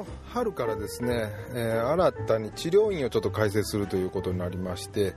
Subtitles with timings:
[0.00, 5.14] の春からですね、えー、新たに治療院をちょっと開設するということになりまして、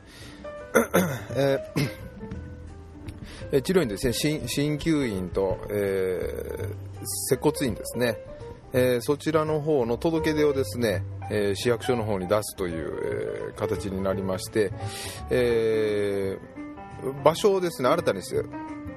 [1.35, 4.13] えー、治療院ですね
[4.47, 6.69] 鍼灸院と、え、
[7.29, 8.17] 接骨院ですね、
[8.73, 14.71] え、そちらの方の届け出をですね、え、市役所の方に出すという、え、形になりまして、
[15.29, 18.43] えー、場所をですね新たにして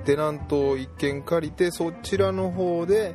[0.04, 3.14] テナントを1軒借りてそちらの方で、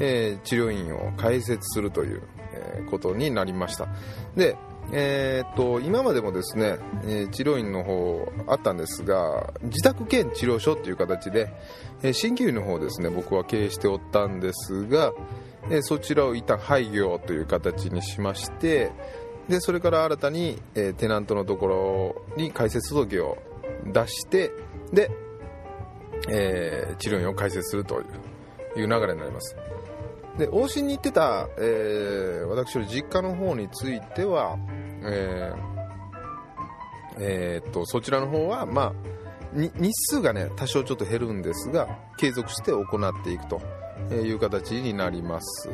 [0.00, 3.88] えー、治療院を開設するという、えー、ことになりました。
[4.36, 4.56] で、
[4.92, 11.52] えー、っと今までもですね、えー、治療院の方あったんですが自宅兼治療所という形で、
[12.02, 15.12] えー、鍼灸院の方ですね僕は経営しておったんですが、
[15.70, 18.90] えー、そちらを一旦廃業という形にしまして
[19.48, 23.38] でそれから新たに、えー、テナントのところに開設届を
[23.84, 24.50] 出して
[24.92, 25.10] で
[26.28, 28.00] えー、治療院を開設すると
[28.76, 29.56] いう流れになります。
[30.38, 34.56] で往診に行ってた、えー、私の実家の方については、
[35.02, 35.72] えー
[37.18, 38.92] えー、っとそちらの方は、まあ、
[39.54, 43.60] 日数がね多少ちょっと減るんですが継続して行っていくと
[44.14, 45.68] いう形になります。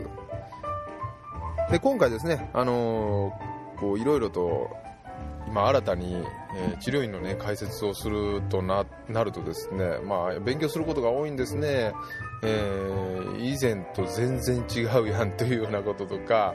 [1.71, 4.71] で今回ですね、あのー、こういろいろと
[5.47, 6.23] 今新たに、
[6.55, 11.93] え、治療院のね開設をするとななるとですねまあ勉強することが多いんですね、
[12.43, 16.55] えー、以前と全然違うやんというようなこととか、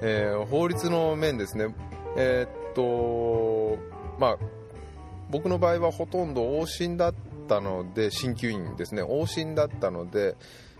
[0.00, 1.74] えー、法律の面ですね。
[2.16, 3.78] えー、っと
[4.18, 4.38] まあ
[5.30, 7.14] 僕の場合はほとんど往診だっ
[7.48, 9.02] たので鍼灸院ですね。
[9.02, 10.36] 往診だったので、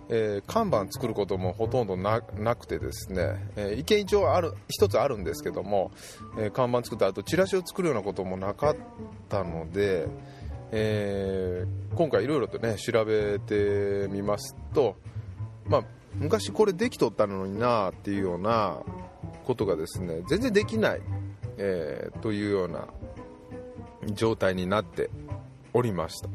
[0.08, 5.91] えー、看板作ることもほとんどなくてですね、えー、意見一応ある一つあるんですけども、
[6.38, 8.77] えー、看板作った後チラシを作るようなこともなかっ
[9.28, 10.06] たので、
[10.77, 14.97] え今回いろいろとね調べてみますと、
[15.66, 15.84] まあ、
[16.16, 18.81] 昔これできとったのになっていうような
[19.44, 21.00] ことがですね全然できない、
[21.59, 22.88] えというような
[24.15, 25.10] 状態になって
[25.72, 26.28] おりました。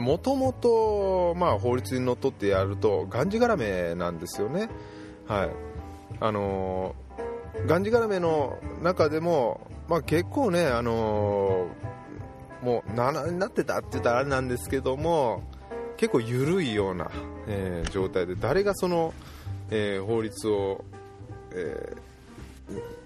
[0.00, 4.68] もともと、法律にのっとってやるとがんじがらめなんですよね。
[5.26, 5.50] はい
[6.20, 6.94] あの
[7.66, 11.66] がんじがらめの中でも、まあ、結構ね、あの
[12.62, 15.42] もう7になってたって言ったらあれなんですけども
[15.96, 17.10] 結構緩いような、
[17.46, 19.14] えー、状態で誰がその、
[19.70, 20.84] えー、法律を、
[21.52, 21.94] え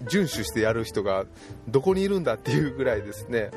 [0.03, 1.25] ー、遵守してやる人が
[1.67, 3.51] どこにいるんだっていうぐらいですね、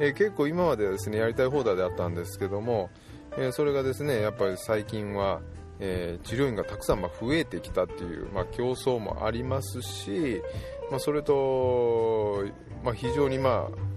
[0.00, 2.90] えー、結構今まではですねやりたい放題であったんですけども、
[3.36, 5.40] えー、それがですねやっぱり最近は、
[5.78, 10.42] えー、治療院がたくさんま増えてきたっていう、まあ、競争もありますし、
[10.90, 12.44] まあ、それと、
[12.82, 13.89] まあ、非常に、まあ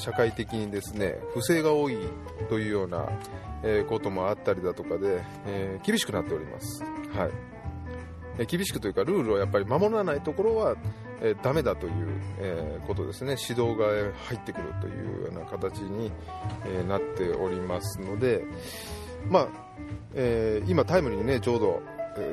[0.00, 1.96] 社会的にですね不正が多い
[2.48, 3.08] というような、
[3.62, 6.82] えこともあったりだとかで、え厳しくなっております。
[7.14, 7.60] はい
[8.38, 10.74] え厳しくというかルールをやっぱり守らないところは、
[11.20, 11.92] えー、ダメだという、
[12.38, 13.86] え、ことですね指導が
[14.28, 16.10] 入ってくるというような形に、
[16.64, 18.44] え、なっておりますので、
[19.28, 19.48] まあ
[20.14, 21.82] えー、今タイムリーにねちょうど、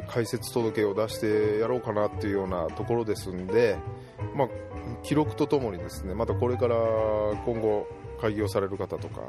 [0.08, 3.78] 解説届を出してやろうかなっていうようなところですんで、
[4.36, 4.48] まあ、
[5.04, 6.76] 記録とともにですねまたこれから
[7.46, 7.88] 今後
[8.20, 9.22] 開業される方とか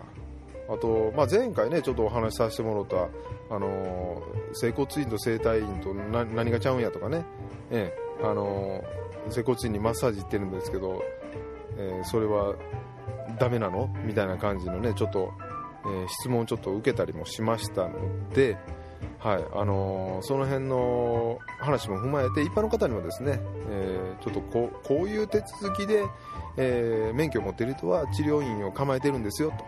[0.68, 4.22] あと、まあ、前回ねちょっとお話しさせてもらったあの
[4.52, 7.24] 整骨院と整体院と何がちゃうんやとかね、
[7.70, 8.82] ええあの
[9.30, 11.02] 整骨院にマッサージ行ってるんですけど、
[11.76, 12.56] えー、それは
[13.38, 13.94] ダメなの？
[14.04, 15.32] みたいな感じのねちょっと、
[15.84, 17.92] えー、質問をちょっと受けたりもしましたの
[18.30, 18.56] で、
[19.18, 26.04] はいあのー、その辺の話も踏まえて一般の方にもですね、えちょっとこうこういう手続きで、
[26.56, 29.64] え免許を持っている人は治療院を構えてるんですよと。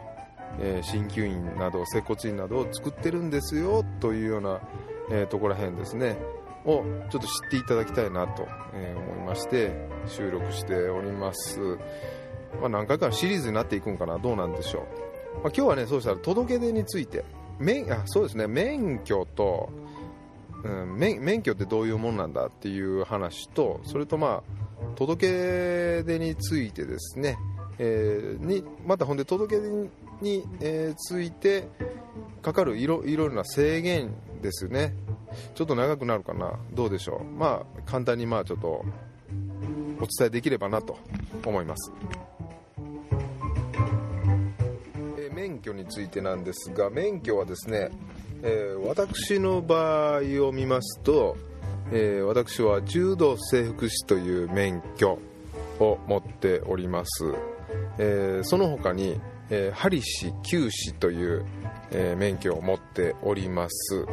[0.60, 4.60] え鍼灸院など接骨院などを作ってるんですよというような、
[5.10, 6.16] えところら辺ですね
[6.64, 9.72] をちょっと知っていただきたいなと、え思いまして
[10.06, 11.58] 収録しております、
[12.60, 17.24] まあ、何回かのシリーズになっていくんかなどうなんでしょう、まあ、今日はねそうしたら届け出について
[17.60, 18.48] 免あそうですね。
[18.48, 19.70] 免許と、
[20.64, 27.36] うん、免免許ってどういうもんなんだっていう話とそれとまあ届け出についてですね、
[27.78, 29.70] えー、にまたほんで届け出
[30.20, 31.68] に、えー、ついて
[32.42, 34.94] かかるいろいろな制限ですね。
[35.54, 36.58] ちょっと長くなるかな。
[36.72, 37.24] どうでしょう。
[37.24, 38.84] まあ簡単にまあちょっと
[40.00, 40.98] お伝えできればなと
[41.44, 41.92] 思います、
[45.40, 47.88] 免許についてなんですが免許はですね、
[48.42, 51.34] えー、私の場合を見ますと、
[51.90, 55.18] えー、私は柔道整復師という免許
[55.78, 57.24] を持っております、
[57.96, 59.18] えその他に
[59.50, 61.44] えー、針師九師という、
[61.90, 64.06] えー、免許を持っております。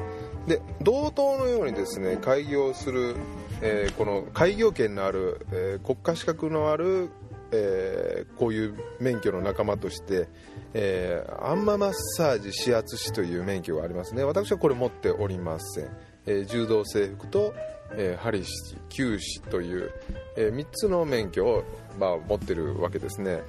[0.48, 3.16] で同等のようにですね開業する、
[3.62, 7.12] えー、この開業権のある、え国家資格のある
[7.52, 10.28] えー、こういう免許の仲間として、
[10.74, 14.24] えー、アンママッサージ指圧師という免許がありますね。
[14.24, 15.90] 私はこれ持っておりません、
[16.26, 17.54] えー、柔道整復と、
[17.92, 18.52] えー、針師
[18.90, 19.92] 球師という、
[20.36, 21.64] えー、3つの免許を、
[22.00, 23.42] まあ、持ってるわけですね。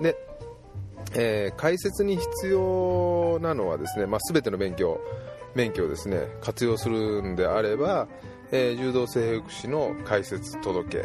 [0.00, 0.16] で、
[1.14, 5.00] えー、解説に必要なのはですね、まあ、全ての勉強
[5.54, 8.08] 免許をですね活用するんであれば、
[8.50, 11.04] えー、柔道整復師の解説届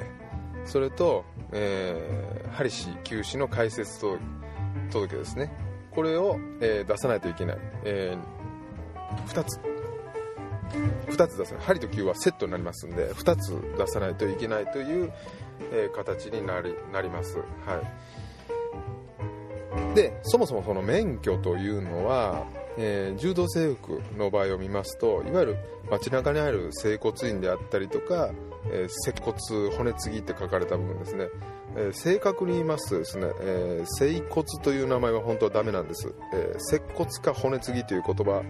[0.68, 1.24] それと、
[1.54, 4.02] えー、ハリシ旧氏の解説
[4.92, 5.52] 届ですね。
[5.92, 9.60] これを、えー、出さないといけない、えー、2つ。
[11.08, 11.64] 2つ出さない。
[11.64, 15.14] 針と球はセットになりますんで2つ出さないといけないという、
[15.72, 17.44] えー、形になりなります、は
[19.94, 22.46] い、でそもそもその免許というのは、
[22.78, 25.58] えー、柔道制服の場合を見ますといわゆる
[25.90, 28.32] 街中にある整骨院であったりとか
[28.72, 29.38] えー、接骨
[29.76, 31.28] 骨継ぎって書かれた部分ですね、
[31.76, 38.44] えー、正確に言いますとですね、えー、整骨という名前は本当はダメなんです、えー、接骨か骨継ぎという言葉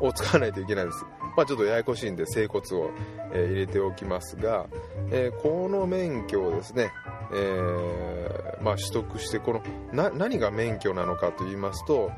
[0.00, 1.04] を使わないといけないです、
[1.36, 2.90] まあ、ちょっとややこしいんで整骨を、
[3.32, 4.66] え入れておきますが、
[5.10, 6.90] えこの免許をですね、
[7.32, 9.62] えまあ、取得してこの
[9.92, 12.10] な何が免許なのかと言いますと、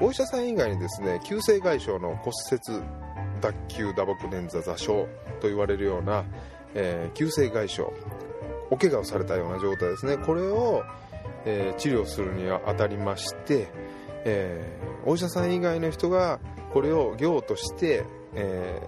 [0.00, 2.82] お医者さん以外にですね急性外傷の骨折
[3.40, 5.06] 脱臼打撲捻挫座礁
[5.40, 6.24] と言われるような、
[6.74, 7.86] えー、急性外傷
[8.70, 10.18] お怪我をされたような状態ですね。
[10.18, 10.84] これを、
[11.44, 13.68] えー、治療するにあたりまして、
[14.24, 16.40] えー、お医者さん以外の人が
[16.72, 18.04] これを業として、
[18.34, 18.80] え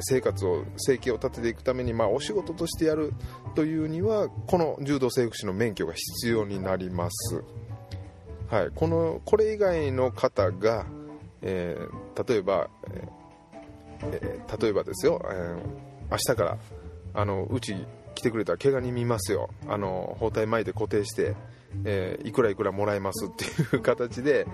[0.00, 3.12] 生活を生計を立てていくために、まあ、お仕事としてやる
[3.54, 7.44] というにはこの柔道整復師の免許が必要になります、
[8.48, 10.86] はい、このこれ以外の方が、
[11.42, 11.76] え
[12.26, 13.08] 例えば、え
[14.04, 15.56] え例えばですよ、え
[16.10, 16.58] 明日から
[17.14, 17.76] あのうち
[18.14, 19.50] 来てくれたら怪我人見ますよ。
[19.68, 21.34] あの包帯巻いて固定して、
[21.84, 24.46] えー、いくらいくらもらえますっていう形で、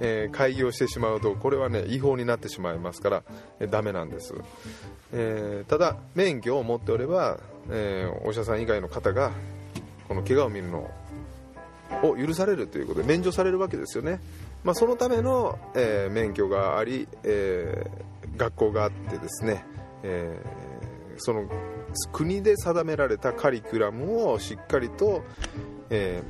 [0.00, 3.22] えー、開業してしまうとこれはね違法になってしまいますから、
[3.60, 4.34] えー、ダメなんです、
[5.12, 7.38] えー、ただ免許を持っておれば、
[7.70, 9.32] えー、お医者さん以外の方が
[10.08, 10.90] この怪我を見るの
[12.02, 14.20] を許されるということで免除されるわけですよね、
[14.64, 17.90] まあ、そのための、えー、免許があり、えー、
[18.36, 19.64] 学校があってですね、
[20.02, 20.72] えー
[21.18, 21.48] その
[22.12, 25.22] 国で定められたカリキュラムをしっかりと、
[25.90, 26.22] え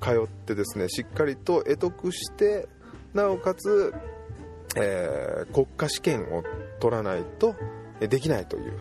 [0.00, 2.68] ー、通ってですねしっかりと得得して
[3.14, 3.94] なおかつ、
[4.76, 6.42] えー、国家試験を
[6.80, 7.54] 取らないと
[8.00, 8.72] できないという、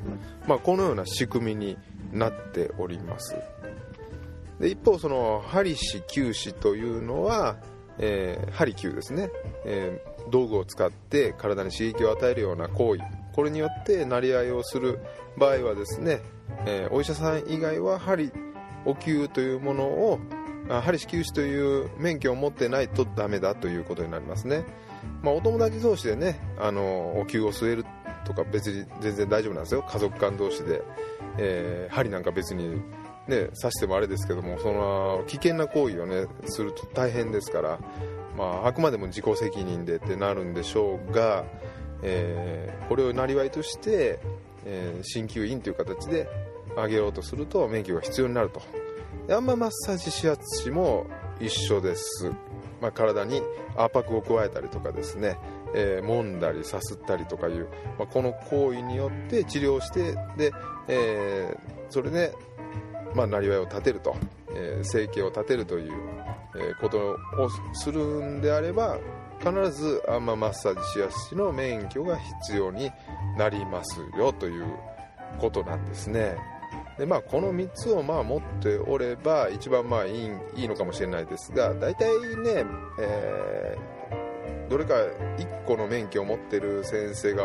[0.48, 1.78] まあ、このような仕組みに
[2.12, 3.36] なっております。
[4.60, 7.58] で一方その針師球師というのは、
[7.98, 9.30] えー、針球ですね、
[9.64, 13.02] え、道具を使って体に刺激を与えるような行為。
[13.34, 15.00] これによってなり合いをする
[15.38, 16.22] 場合はですね、
[16.66, 18.32] えー、お医者さん以外は針
[18.86, 20.20] お灸というものを
[20.82, 24.66] 針支給士という免許を持ってないとダメだということになりますね、
[25.24, 27.86] まあ、お友達同士でねあのお灸を据える
[28.26, 29.84] とか別に全然大丈夫なんですよ。
[29.88, 30.84] 家族間同士で、
[31.38, 32.76] えー、針なんか別に
[33.28, 37.80] ね刺してもあれですけどもその危険な行為をねすると大変ですから、
[38.38, 41.46] まあ、あくまでも自己責任でってなるんでしょうが、
[42.02, 44.20] えー、これをなりわいとして、
[44.66, 46.28] えー、鍼灸院という形で
[46.76, 48.62] 上げようとすると免許が必要になると。
[49.28, 51.06] であんまマッサージ指圧師も
[51.40, 52.32] 一緒です、
[52.82, 53.42] まあ、体に
[53.76, 55.38] 圧迫を加えたりとかですね、
[55.74, 57.68] えー、揉んだりさすったりとかいう、
[57.98, 60.52] まあ、この行為によって治療してで、
[60.88, 62.34] えー、それで、
[63.14, 64.16] まあ、なりわいを立てると、
[64.56, 65.94] え、生計を立てるという、
[66.56, 67.18] えことを
[67.74, 68.98] するんであれば
[69.40, 72.92] 必ずアンママッサージ師や師の免許が必要に
[73.38, 74.66] なりますよという
[75.40, 76.36] ことなんですね。
[76.98, 82.66] で、まあ、この3つをまあ持っておれば一番まあいいいいのかもしれないですが大体ね、
[83.00, 87.44] えー、どれか1個の免許を持ってる先生が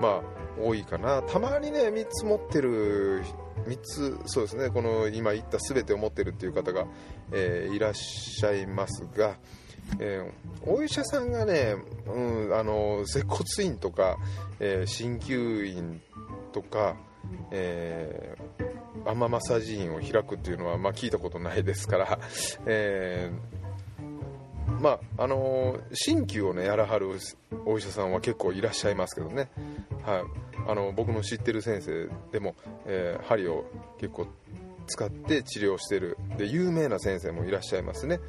[0.00, 0.22] まあ
[0.60, 1.22] 多いかな。
[1.22, 3.22] たまにね3つ持ってる
[3.66, 6.86] 3つそうですねこの今言った全てを持ってるっていう方が、
[7.32, 9.36] えー、いらっしゃいますが
[9.98, 14.18] えー、お医者さんがね、うん、あの接骨院とか
[14.58, 16.00] 鍼、灸院
[16.52, 16.96] とか、
[17.50, 22.18] えー、アママッサージ院を開くっていうのは、まあ、聞いたことないですから、
[22.66, 23.57] えー、
[24.80, 27.08] まああの鍼灸をねやらはる
[27.66, 29.48] お医者さんは結構いらっしゃいますけどね、
[30.04, 30.22] はい、
[30.70, 32.54] あの僕の知ってる先生でも、
[32.86, 33.64] えー、針を
[33.98, 34.26] 結構
[34.86, 36.16] 使って治療してる。
[36.36, 38.20] で有名な先生もいらっしゃいますね、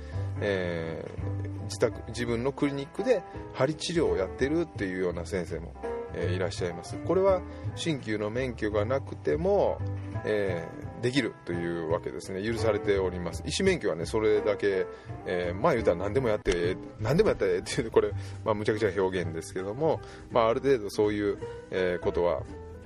[0.41, 3.22] えー自宅自分のクリニックで
[3.53, 5.74] 針治療をやってるっていうような先生も、
[6.15, 6.98] え、いらっしゃいます。
[7.05, 7.41] これは
[7.75, 9.79] 鍼灸の免許がなくても、
[10.25, 12.44] えー、できるというわけですね。
[12.44, 13.44] 許されております。
[13.46, 14.86] 医師免許はねそれだけ、
[15.25, 18.12] えー、まあ言うたら何でもやって何でもやったらええっていうこれ、
[18.44, 20.01] まあ、むちゃくちゃ表現ですけども、
[20.32, 21.38] まあ、ある程度そういう、
[21.72, 22.41] えー、ことは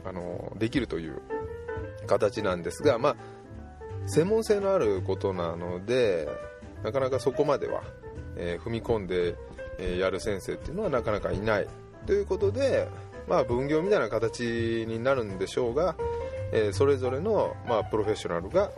[0.05, 1.21] あのできるという
[2.07, 3.15] 形なんですがまあ
[4.05, 6.27] 専門性のあることなので
[6.83, 7.81] なかなかそこまでは、
[8.35, 9.35] えー、踏み込んで、
[9.79, 11.67] え、やる先生っていうのはなかなかいない。
[12.05, 12.89] ということで、
[13.27, 15.95] まあ、分業みたいな形になるんでしょうが、
[16.55, 18.71] えー、それぞれの、まあ、プロフェッショナルが、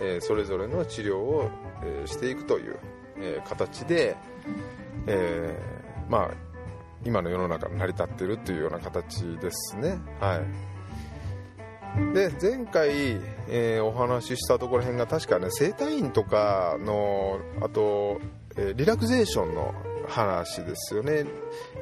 [0.00, 1.48] えそれぞれの治療を、
[1.84, 2.76] えしていくという、
[3.20, 4.16] え形で、
[5.06, 5.56] え
[6.08, 6.30] まあ、
[7.04, 9.98] 今の世の中成り立っているというような形ですね。
[10.20, 10.40] はい
[12.14, 18.20] で前回、え、お話ししたところ辺が確かね整体院とかのあと、
[18.56, 19.74] え、リラクゼーションの
[20.10, 21.24] 話ですよね。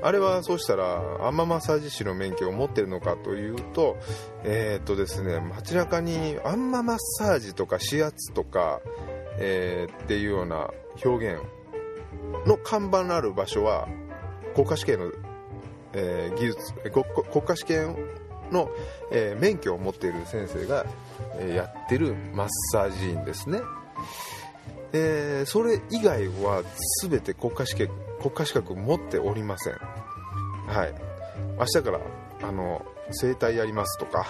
[0.02, 3.96] あれはそうしたらアンママッサージ師の免許を持ってるのかというと
[4.44, 8.80] えー、っとですね街中にアンママッサージとか指圧とか、
[9.38, 10.70] えー、っていうような
[11.04, 11.42] 表現
[12.46, 13.88] の看板のある場所は
[14.54, 15.12] 国家試験の、
[15.94, 17.96] えー、技術国家試験
[18.52, 18.70] の、
[19.10, 20.86] えー、免許を持っている先生が、
[21.34, 23.60] えー、やってるマッサージ院ですね、
[24.92, 26.62] えー、それ以外は
[27.02, 29.74] 全て国家試験国家資格持っておりません。
[29.74, 30.94] はい。
[31.58, 32.00] 明日から
[32.42, 34.26] あの整体やりますとか、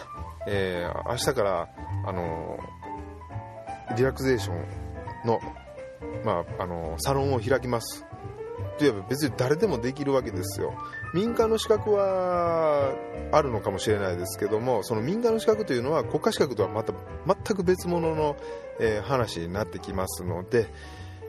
[0.46, 1.68] えー、明日から
[2.06, 2.58] あの
[3.96, 4.66] リラクゼーション
[5.26, 5.40] の,、
[6.24, 8.04] まあ、あのサロンを開きます。
[8.78, 10.72] といえば別に誰でもできるわけですよ。
[11.12, 12.94] 民間の資格は
[13.32, 16.92] あるのかもしれないですけどもその民間の資格というのは国家資格とはまた
[17.26, 18.36] 全く別物の、
[18.78, 20.68] えー、話になってきますので、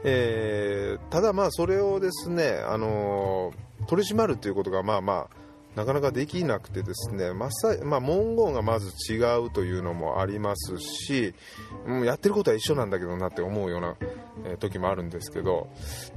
[0.04, 5.40] えー、ただまあそれをですね、あのー、取り締まるということがまあまあ
[5.76, 7.50] なかなかできなくてですね、まあ、
[7.86, 11.34] まあ、文言がまず違うというのもありますし、
[11.86, 13.96] うん、やってることは一緒なんだけどなって思うような、
[14.58, 15.70] 時もあるんですけど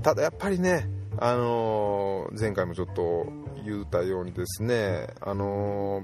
[0.03, 3.27] ただやっぱりね、あのー、前回もちょっと
[3.65, 6.03] 言ったようにですね、あの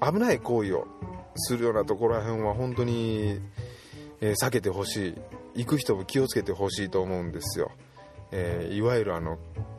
[0.00, 0.86] ー、危ない行為を
[1.34, 3.40] するようなところら辺は本当に、
[4.20, 5.14] 避けてほしい。
[5.56, 7.70] 行く人も気をつけてほしいと思うんですよ、
[8.32, 9.38] えいわゆるあの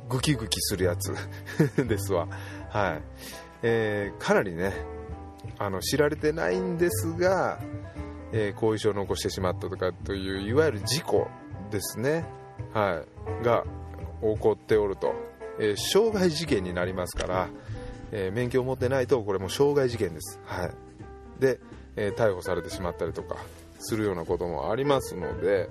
[0.10, 1.14] グキグキするやつ
[1.88, 2.28] ですわ。
[2.70, 3.02] はい、
[3.64, 4.74] えー、かなりね
[5.58, 7.60] あの知られてないんですが、
[8.32, 11.28] えー、後遺症を残してしまったとかといういわゆる事故
[11.72, 12.26] ですね、
[12.74, 13.04] は
[13.42, 13.64] い、が
[14.22, 15.14] 起こっておると、
[15.60, 17.50] えー、傷害事件になりますから、
[18.12, 20.72] えー、免許を持ってないとこれも傷害事件です、はい、
[21.40, 21.60] で、
[21.96, 23.38] え逮捕されてしまったりとか。
[23.80, 25.70] するようなこともありますので、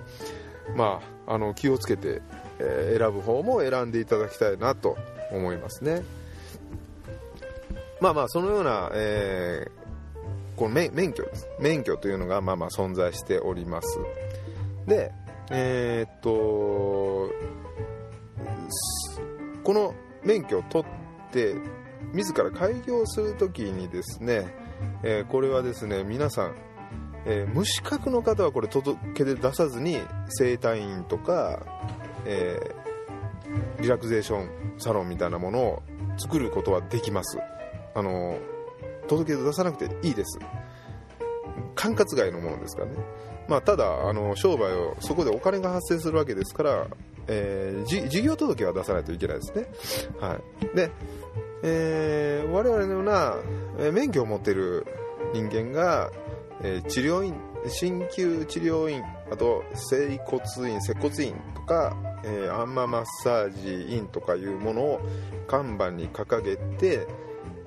[0.74, 2.22] まあ、あの気をつけて、
[2.58, 4.96] え選ぶ方も選んでいただきたいなと
[5.30, 6.02] 思いますね。
[8.00, 13.98] まあまあそのような、えー、この免許です免許というのがまあまあ存在しております
[14.86, 15.12] で
[15.50, 16.30] えー、っと
[19.64, 19.94] この
[20.24, 21.54] 免許を取って
[22.12, 24.46] 自ら開業するときにですね、
[25.02, 26.54] えー、これはですね皆さん、
[27.26, 31.60] えー、無資格の方はこれ届け出出さずに整体院とか、
[32.24, 35.82] えー、リラクゼーションサロンみたいなものを
[36.18, 37.38] 作ることはできます。
[37.94, 38.38] あの
[39.08, 40.38] 届け出出さなくていいです。
[41.74, 42.96] 管轄外のものですからね、
[43.48, 46.86] まあ、ただあの商売をそこでお金が発生するわけですから、
[47.28, 49.66] えー、事業届は出さないといけないですね、
[50.18, 50.90] はい、で、
[51.62, 53.36] えー、我々のような、
[53.78, 54.86] え免許を持っている
[55.34, 56.10] 人間が、
[56.62, 57.34] え、治療院
[57.80, 65.00] 鍼灸治療院あと整骨院接骨院とか、えー、アンママッサージ院とかいうものを
[65.48, 67.06] 看板に掲げて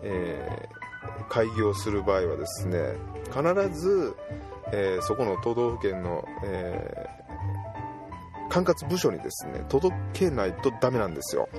[0.03, 4.15] えー、開業する場合はですね必ず、
[4.71, 7.07] えー、そこの都道府県の、え、
[8.49, 11.49] 管轄部署にですね届けないとダメなんですよ。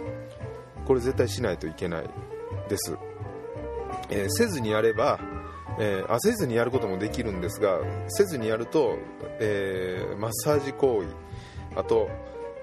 [0.86, 2.10] これ絶対しないといけない
[2.68, 2.96] です、
[4.08, 5.20] えせずにやれば
[5.78, 8.98] えー、あせずにやることもできるんですがせずにやると、
[9.38, 11.08] えー、マッサージ行為
[11.76, 12.10] あと、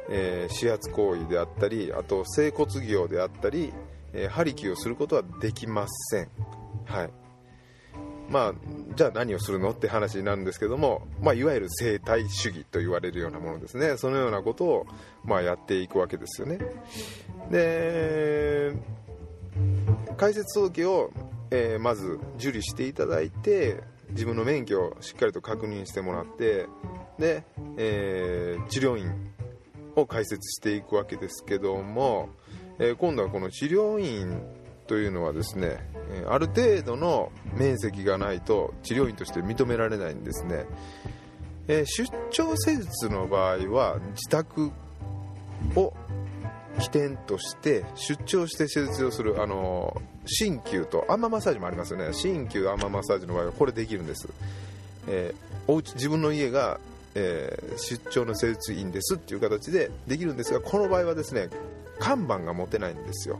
[0.09, 3.73] えー、指圧行為であったりあと整骨業であったり、
[4.13, 6.29] えー、針をすることはできません。
[6.85, 7.09] はい。
[8.29, 8.53] まあ、
[8.95, 13.95] じゃあ何をするのって話になるんですけども、まあ、いわゆる生態主義と言われるようなものですね。
[13.97, 14.87] そのようなことを、
[15.23, 16.59] まあ、やっていくわけですよね。
[17.49, 18.73] で、
[20.17, 21.11] 解説登記を、
[21.51, 26.67] えー、まず受理していただいて、自分の免許をしっかりと確認してもらって、
[27.19, 27.43] で、
[27.77, 29.11] えー、治療院
[29.95, 32.29] を解説していくわけですけども、
[32.79, 34.41] えー、今度はこの治療院
[34.87, 35.77] というのはですね
[36.29, 40.65] ある程度の面積がないと治療院として認められないんですね、
[41.67, 44.71] え、出張施術の場合は自宅
[45.75, 45.93] を
[46.79, 52.11] 起点として出張して施術をするあの鍼灸とアンママッサージもありますよね。
[52.13, 54.27] 鍼灸アンママッサージの場合はこれできるんです、
[55.07, 56.79] えー、おうち自分の家が、
[57.15, 61.49] えー、出張の施術院ですっていう形でできるんですがこの場合はですね
[61.99, 63.39] 看板が持てないんですよ。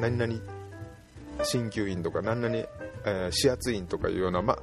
[0.00, 0.34] 何々
[1.44, 4.58] 鍼灸院とか何々、えー、指圧院とかいうような、ま、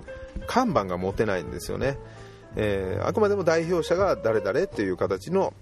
[0.47, 1.97] 看板が持てないんですよね、
[2.55, 5.53] えー、あくまでも代表者が誰々っていう形の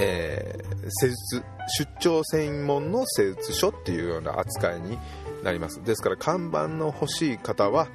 [0.00, 1.44] えー、施術
[1.78, 4.98] 出張専門の施術所っていうような扱いに
[5.42, 5.82] なります。
[5.82, 7.88] ですから看板の欲しい方は、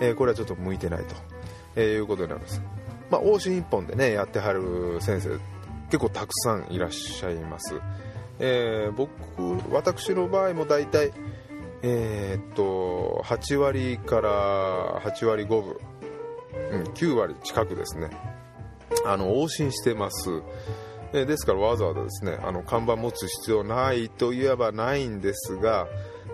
[0.00, 1.14] えー、これはちょっと向いてないと、
[1.76, 2.60] えー、いうことになります、
[3.10, 5.38] まあ、往診一本でねやってはる先生
[5.86, 7.80] 結構たくさんいらっしゃいます、
[8.40, 9.10] えー、僕
[9.72, 11.12] 私の場合も大体
[11.82, 15.76] えー、っと8割から8割5分、
[16.72, 18.10] うん、9割近くですね。
[19.04, 20.42] あの往診してます。
[21.12, 25.86] えですからわざわざですねあの看板持つ必要ないといえばないんですが、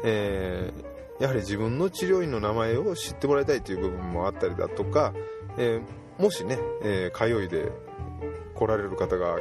[0.04, 5.12] えー、やはり自分の治療院の名前を知ってもらいたいという部分もあったりだとか、
[5.58, 7.70] えー、もしね、えー、通いで
[8.54, 9.36] 来られる方が、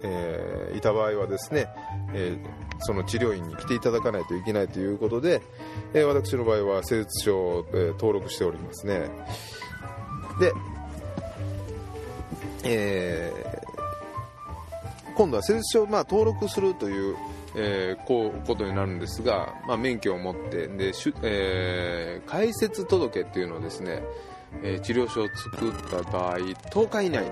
[0.00, 1.66] えいた場合はですね、
[2.14, 2.38] え
[2.80, 5.42] その治療院に来ていただかないといけないということで、
[5.92, 9.10] え私の場合は施術書を、え登録しておりますね。
[10.38, 10.52] で、
[12.64, 13.47] え
[15.18, 17.16] 今度は施術書をまあ登録するという、
[17.56, 24.04] えー、こうことになるんですが、まあ、免許を持ってでし、えー、開設届っていうのをですね、
[24.62, 27.30] えー、治療所を作った場合10日以内に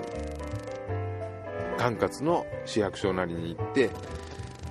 [1.79, 3.91] 管轄の市役所なりに行って、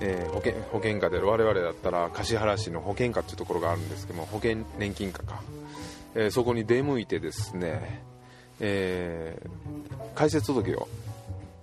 [0.02, 5.40] えー、保険保険課で我々だったら橿原市の保険課っていうところがあるんですけども保険年金課か、
[6.14, 8.02] えー、そこに出向いてですね、
[8.60, 10.86] えー、開設届を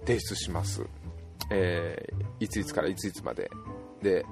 [0.03, 0.81] 提出します。
[1.49, 3.49] えー、いついつからいついつまで。
[4.01, 4.25] で、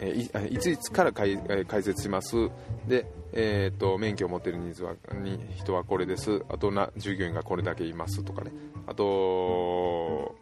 [0.00, 2.50] えー、いついつから解解説します。
[2.86, 6.42] で、えーと、免許を持っている人数はに人はこれです。
[6.48, 8.50] あとな従業員がこれだけいますとかね。
[8.86, 10.34] あと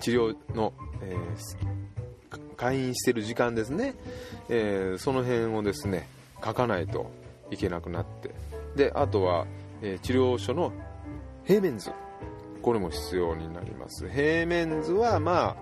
[0.00, 0.72] 治療の、
[1.02, 3.94] えー、会員している時間ですね、
[4.48, 6.08] えー、その辺をですね
[6.42, 7.10] 書かないと
[7.50, 8.30] いけなくなって。
[8.76, 9.46] であとは、
[9.82, 10.72] えー、治療所の
[11.44, 11.90] 平面図。
[12.64, 14.08] これも必要になります。
[14.08, 15.56] 平面図はまあ、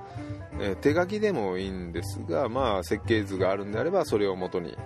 [0.60, 4.78] えー、手書きでもいいんですがまあ設計図があるんであればそれをもとに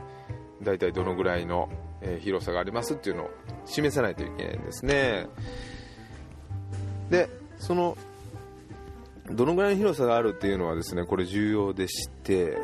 [0.62, 1.68] 大体どのぐらいの、
[2.00, 3.30] えー、広さがありますっていうのを
[3.66, 5.26] 示さないといけないんですね。
[7.10, 7.98] でその
[9.30, 12.56] どのぐらいの広さがあるっていうのはですねこれ重要でして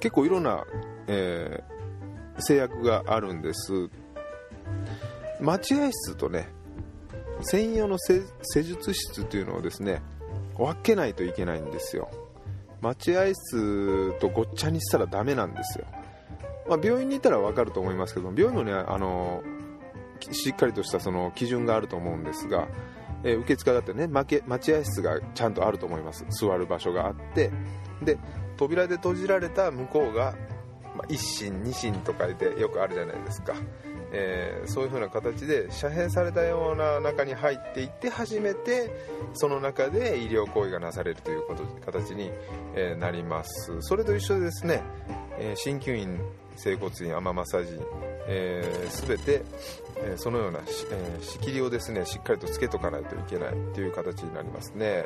[0.00, 0.64] 結構いろんな、
[1.06, 3.90] えー、制約があるんです。
[5.38, 6.48] 待合室とね
[7.42, 8.24] 専用の施
[8.62, 10.02] 術室というのをですね
[10.56, 12.10] 分けないといけないんですよ。
[12.80, 15.84] 待合室とごっちゃにしたらダメなんですよ、
[16.66, 19.42] まあ、病院にいたら分かると思いますけど病院もねあの
[20.30, 22.68] しっかりとしたその基準があると思うんですが、
[23.22, 26.24] えー、受付だってね待合室がちゃんとあると思います。
[26.30, 27.50] 座る場所があって。
[28.02, 28.18] で
[28.56, 30.34] 扉で閉じられた向こうが、
[30.96, 33.54] まあ、一心二心と書いてよくあるじゃないですか。
[34.12, 38.90] えー、そういう風な形で遮蔽されたような中に入っていって初めて
[39.34, 42.30] その中で医療行為がなされるということ形に、
[42.74, 43.80] えー、なります。
[43.80, 44.82] それと一緒ですね
[45.64, 46.20] 鍼、灸院
[46.56, 47.80] 整骨院アママッサージ院、
[48.26, 49.42] えー、全て、
[49.96, 55.04] え、そのような、え、仕切りをですねしっかりとつけとかないといけないという形になりますね。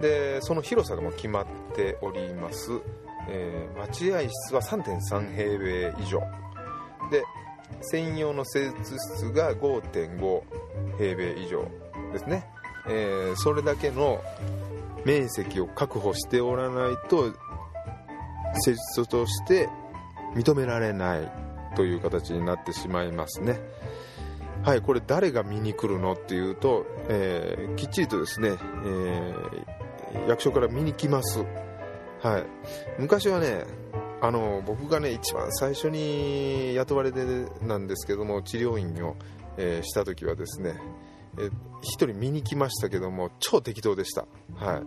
[0.00, 2.70] でその広さがも決まっております、
[3.28, 6.20] え、待合室は3.3平米以上。
[7.10, 7.24] で
[7.82, 10.42] 専用の施術室が5.5
[10.98, 11.66] 平米以上
[12.12, 12.46] ですね、
[12.88, 14.22] えー、それだけの
[15.04, 17.32] 面積を確保しておらないと
[18.62, 19.68] 施術として
[20.34, 21.32] 認められない
[21.76, 23.60] という形になってしまいますね。
[24.62, 28.50] はいこれ誰が見に来るのっていうと、えー、きっちりとですね、
[28.84, 31.42] えー、役所から見に来ます。
[32.22, 32.44] はい。
[32.98, 33.64] 昔はね
[34.22, 37.24] あの僕がね一番最初に雇われて
[37.62, 39.16] なんですけども治療院を、
[39.56, 40.74] えー、した時はですね、
[41.38, 41.50] えー、1
[41.82, 44.26] 人見に来ましたけども超適当でした。
[44.54, 44.82] はい。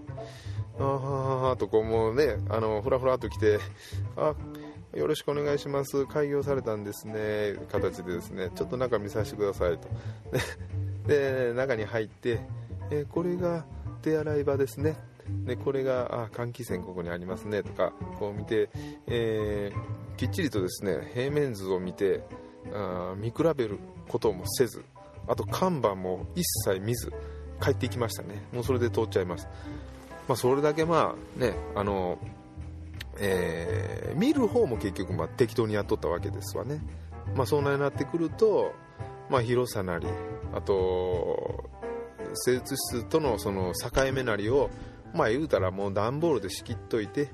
[0.80, 3.60] あはあとこうもうねあのふらふらと来て
[4.18, 4.34] あ
[4.96, 6.06] よろしくお願いします。
[6.06, 7.56] 開業されたんですね。
[7.72, 9.88] 形でですねちょっと中見させてくださいと。
[11.08, 12.40] で中に入って、
[12.92, 13.66] えー、これが
[14.02, 14.96] 手洗い場ですね。
[15.46, 18.70] でこれがあ換気扇ここにありますねとかこう見て、
[19.08, 22.24] えー、きっちりとですね平面図を見て
[22.74, 24.84] あ見比べることもせず
[25.28, 27.14] あと看板も一切見ず
[27.62, 28.42] 帰っていきましたね。
[28.52, 29.48] もうそれで通っちゃいます、
[30.28, 32.18] まあ、それだけまあねあの
[33.20, 36.82] えー、見る方も結局ま適当にやっとったわけですわね、
[37.36, 38.74] まあ、そんなになってくると、
[39.30, 40.08] まあ、広さなり
[40.54, 41.70] あと
[42.34, 44.70] 施術室とのその境目なりを
[45.14, 47.30] まあ言うたらもう段ボールで仕切っといて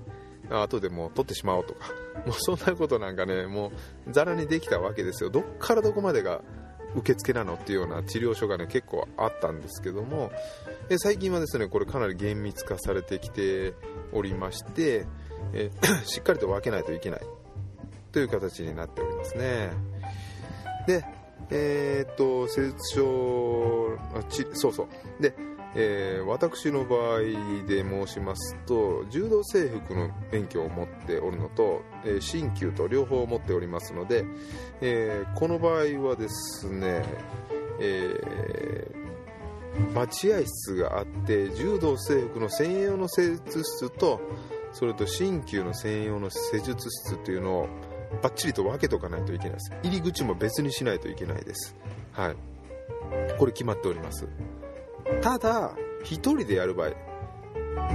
[0.50, 1.92] 後でもう取ってしまおうとか。
[2.26, 3.72] もうそんなことなんかねも
[4.08, 5.30] うざらにできたわけですよ。
[5.30, 6.42] どっからどこまでが
[6.96, 10.32] 受付なのっていうような治療所がね結構あったんですけども。
[10.90, 13.74] え最近はですねこれかなり厳密化されてきて
[14.12, 15.06] おりまして
[15.54, 15.72] え
[16.04, 17.22] しっかりと分けないといけない。
[18.12, 19.72] という形になっておりますね。
[20.88, 21.06] で
[21.52, 23.98] えー、っと施術所
[24.54, 25.22] そうそう。
[25.22, 25.34] で
[25.76, 27.20] えー、私の場合
[27.68, 34.26] で申しますと柔道整復の免許を持っておるのと、えー、鍼灸と両方持っておりますので、
[34.82, 37.04] えー、この場合はですね、
[37.80, 38.90] え
[39.94, 44.20] 待合室があって柔道整復の専用の施術室と
[44.74, 47.68] それと鍼灸の専用の施術室というのを
[48.22, 49.72] バッチリと分けとかないといけないです。
[49.84, 51.76] 入り口も別にしないといけないです。
[52.12, 52.36] はい。
[53.38, 54.28] これ決まっております。
[55.22, 55.72] ただ
[56.04, 56.92] 1人でやる場合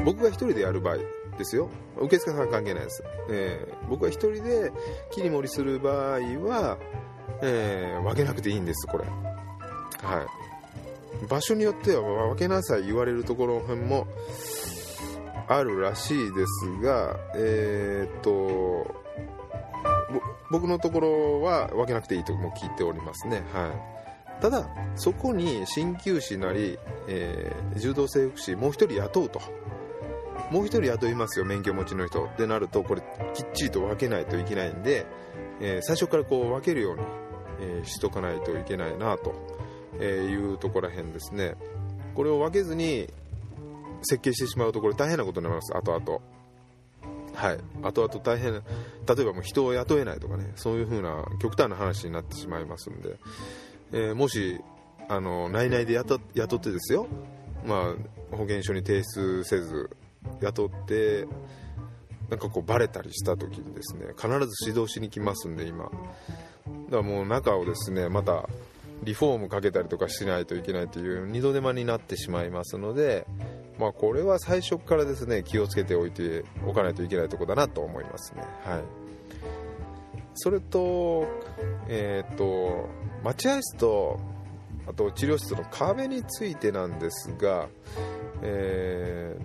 [0.05, 0.99] 僕が1人でやる場合
[1.39, 1.69] ですよ。
[1.97, 4.73] 受付さん関係ないです、えー、僕が1人で
[5.11, 6.79] 切り盛りする場合は、
[7.43, 9.05] えー、分けなくていいんですこれ。
[9.05, 10.23] は
[11.23, 11.27] い。
[11.27, 14.07] 場所によっては分けなさい言われるところも
[15.49, 19.03] あるらしいですがえー、っと
[20.51, 23.43] 僕のところは分けなくていいとも聞いておりますね。
[23.53, 23.94] はい。
[24.45, 26.79] ただそこに鍼灸師なり、
[27.09, 29.41] えー、柔道整復師もう1人雇うと。
[30.51, 32.27] もう1人雇いますよ免許持ちの人。
[32.27, 33.03] ってなるとこれ
[33.33, 35.07] きっちりと分けないといけないんで、
[35.63, 37.03] えー、最初からこう分けるように、
[37.61, 39.33] えー、しとかないといけないなと
[40.05, 41.55] いうところらへんですね。
[42.15, 43.09] これを分けずに
[44.03, 45.73] 設計してしまうとこれ大変なことになります。
[45.73, 46.21] 後々。
[47.33, 47.59] はい。
[47.83, 53.17] 後々大変例えばもう人を雇えないとかねそういう風な極端な話になってしまいますんで。
[53.95, 54.61] えー、もし
[55.09, 57.07] あの内々で雇雇ってですよ、
[57.65, 57.95] ま
[58.33, 59.89] あ、保険証に提出せず
[60.41, 61.27] 雇って
[62.29, 65.85] なんかこうバレたりした時にですね必ず指導しに来ますんで今。
[65.85, 68.49] だからもう中をですねまた
[69.05, 73.27] リフォームかけたりとかしないといけないという二度手間になってしまいますので、
[73.79, 78.43] まあ、これは最初からですね気をつけておいておかないといけないところだなと思いますね。
[78.65, 79.04] はい。
[80.35, 81.27] それと,、
[81.89, 82.89] えーと、
[83.23, 84.21] 待合室と
[84.87, 87.69] あと治療室の壁についてなんですが、
[88.43, 89.37] え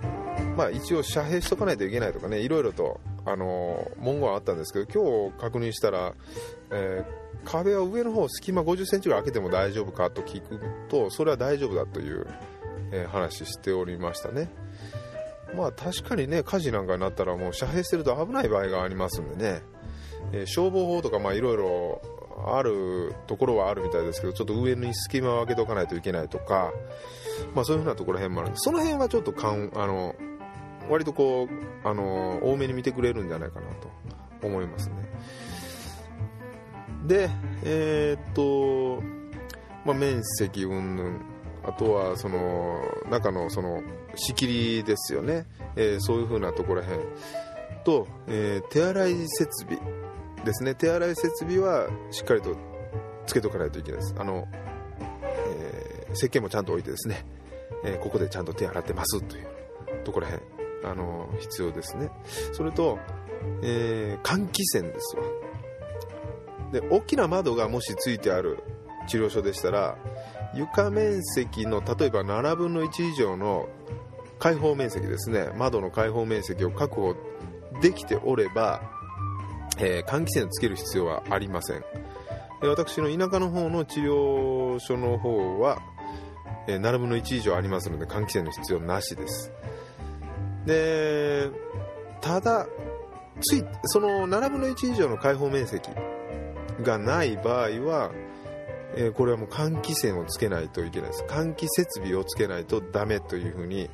[0.00, 6.14] ー、まあ、一応遮蔽しとかないといけないとかねいろいろとあの文言はあったんですけど今日確認したら、
[6.70, 12.26] えー、壁は上の方隙間5 0センチぐらい開けても大丈夫かと聞くとそれは大丈夫だという、
[12.92, 14.48] えー、話しておりましたね。
[15.54, 19.62] まあ確かにね火事なんかになったらもう遮蔽してると危ない場合がありますんでね
[20.32, 22.02] え、消防法とかいろいろ
[22.46, 26.72] あるところはあるみたいですけどちょっと上に隙間を空けておかないといけないとか、
[27.54, 30.14] まあ、そういうふうなところら辺もあるんでその辺はちょっとかんあの
[30.88, 33.66] 割とこうあの多めに見てくれるんじゃないかな
[34.40, 34.94] と思いますね。
[37.06, 37.30] で
[37.64, 39.02] えー、っと、
[39.84, 41.30] まあ、面積云々。
[41.62, 43.82] あとはその中のその
[44.14, 45.44] 仕切りですよね、
[45.76, 47.04] えー、そういうふうなところら辺。
[47.84, 49.99] と、えー、手洗い設備。
[50.44, 50.74] ですね。
[50.74, 52.56] 手洗い設備はしっかりと
[53.26, 54.14] つけとかないといけないです。
[54.18, 54.48] あの、
[55.24, 57.24] えー、石鹸もちゃんと置いてですね、
[57.84, 59.46] えー、ここでちゃんと手洗ってますという
[60.04, 60.40] ところへん
[60.84, 62.10] あの必要ですね。
[62.52, 62.98] それと、
[63.62, 65.22] えー、換気扇ですわ。
[66.72, 68.62] で大きな窓がもしついてある
[69.08, 69.96] 治療所でしたら
[70.54, 73.68] 床面積の例えば7分の1以上の
[74.38, 75.50] 開放面積ですね。
[75.56, 77.14] 窓の開放面積を確保
[77.82, 78.82] できておれば
[79.80, 81.84] えー、換気扇をつける必要はありません。
[82.62, 85.78] 私の田舎の方の治療所の方は、
[86.66, 89.50] えー、7分の1以上ありますので換気扇の必要なしです。
[90.66, 91.48] で
[92.20, 92.66] ただ
[93.40, 95.88] ついその7分の1以上の開放面積
[96.82, 98.12] がない場合は、
[98.94, 101.24] えー、これはもう換気扇をつけないといけないです。
[101.24, 103.88] 換気設備をつけないとダメというふうに、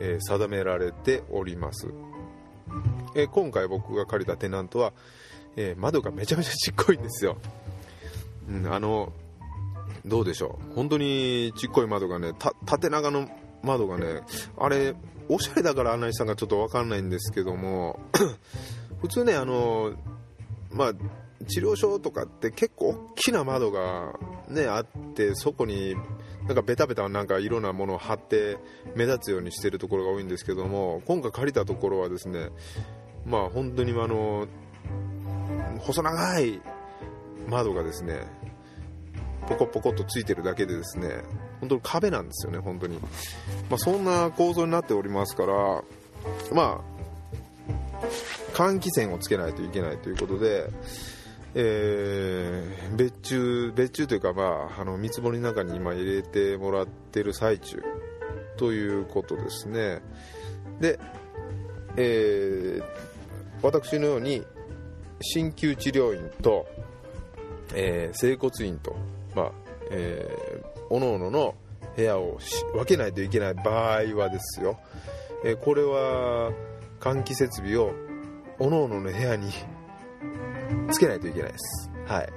[0.00, 1.88] えー、定められております。
[3.14, 4.92] えー、今回僕が借りたテナントは、
[5.56, 7.36] えー、窓がめちゃめちゃちっこいんですよ、
[8.48, 9.12] うん、あの
[10.04, 10.74] どうでしょう。
[10.74, 12.32] 本当にちっこい窓がね
[12.66, 13.28] 縦長の
[13.62, 14.22] 窓がね
[14.58, 14.94] あれ
[15.28, 18.00] おしゃれだから案内したんかちょっと分かんないんですけども
[19.00, 19.92] 普通ねあの
[20.70, 20.92] まあ
[21.46, 25.94] 治療所とかって結構大きな窓がねあってそこに
[26.52, 28.58] なんかベタベタなんかいろんなものを貼って
[28.94, 32.50] 目立つようにしてるところが多いんですけども今回借りたところはですね
[33.24, 34.46] まあ本当にあの
[35.78, 36.60] 細長い
[37.48, 38.26] 窓がですね
[39.48, 41.22] ポコポコとついてるだけでですね
[41.60, 45.82] 本当に壁なんですよね本当に、まあ、そんな構造になっておりますから
[46.52, 46.84] ま
[48.02, 48.04] あ
[48.52, 50.68] 換気扇をつけないといけないということで
[51.54, 57.82] えー、別注別注というか、まあ、あの見積もりの中に今入れてもらってる最中
[58.56, 60.00] ということですね。
[60.80, 60.98] で、
[61.96, 62.84] えー、
[63.62, 64.42] 私のように
[65.34, 66.66] 鍼灸治療院と、
[67.74, 68.96] えー、整骨院と、
[69.34, 69.52] まあ
[69.90, 71.54] えー、おのおのの
[71.96, 72.38] 部屋を
[72.72, 74.78] 分けないといけない場合はですよ、
[75.44, 76.52] え、これは
[77.00, 77.92] 換気設備を
[78.58, 79.50] おのおのの部屋に
[80.90, 81.90] つけないといけないです。
[82.06, 82.28] はい。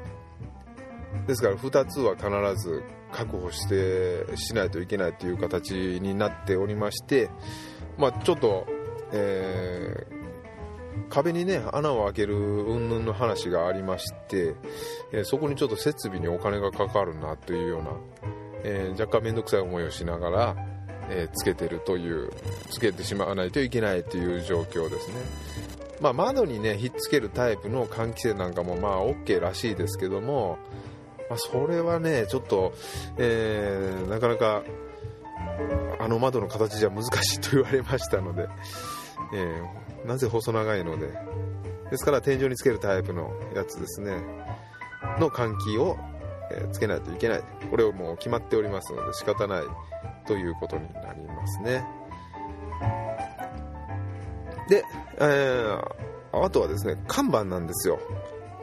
[1.27, 7.29] ですから2つは必ず確保してしないといけないという形になっておりまして、
[7.97, 8.67] まあ、ちょっと、
[9.13, 14.55] えー、壁にね穴を開ける云々の話がありまして、
[15.13, 17.91] えー、そこにちょっと設備にお金がかかるなというような、
[18.63, 20.55] えー、若干面倒くさい思いをしながら、
[21.09, 22.31] えつけてるという
[22.71, 25.13] つけてしまわないといけないという状況ですね
[26.01, 30.57] まあ、窓にねひっつけるタイプの換気扇なんかもまあ OK らしいですけども、
[31.29, 32.73] まあ、それはねちょっと、
[33.17, 34.63] えー、なかなか
[35.99, 38.47] あの窓の形じゃ難しいと言われましたので、
[39.33, 41.07] えー、なぜ細長いので。
[41.89, 44.17] ですから天井につけるタイプのやつですね。
[45.19, 45.97] の換気を、
[46.51, 47.43] え、つけないといけない。
[47.69, 49.63] これをもう決まっておりますので仕方ない
[50.25, 51.85] ということになりますね。
[54.69, 54.83] で
[55.17, 57.99] えー、あとはですね看板なんですよ。